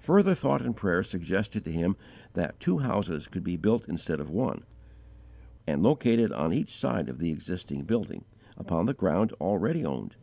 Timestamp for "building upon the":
7.84-8.94